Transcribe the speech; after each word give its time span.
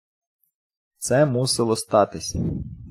Це 0.97 1.25
мусило 1.25 1.75
статись. 1.75 2.35